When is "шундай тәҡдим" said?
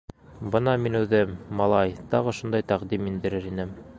2.39-3.09